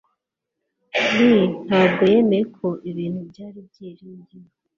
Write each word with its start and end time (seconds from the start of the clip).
lee 1.15 1.43
ntabwo 1.67 2.01
yemeye 2.13 2.43
ko 2.57 2.67
ibintu 2.89 3.19
byari 3.29 3.57
byiringiro 3.67 4.49